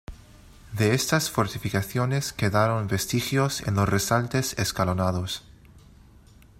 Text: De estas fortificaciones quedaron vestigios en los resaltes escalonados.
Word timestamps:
De 0.71 0.95
estas 0.95 1.29
fortificaciones 1.29 2.33
quedaron 2.33 2.87
vestigios 2.87 3.61
en 3.67 3.75
los 3.75 3.87
resaltes 3.87 4.57
escalonados. 4.57 5.43